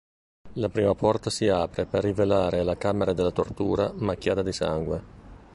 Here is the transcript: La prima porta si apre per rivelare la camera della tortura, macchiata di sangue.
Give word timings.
La 0.53 0.67
prima 0.69 0.95
porta 0.95 1.29
si 1.29 1.47
apre 1.47 1.85
per 1.85 2.01
rivelare 2.03 2.63
la 2.63 2.75
camera 2.75 3.13
della 3.13 3.29
tortura, 3.29 3.93
macchiata 3.95 4.41
di 4.41 4.51
sangue. 4.51 5.03